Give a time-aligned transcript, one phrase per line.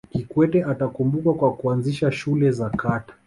[0.13, 3.13] kikwete atakumbukwa kwa kuanzisha shule za kata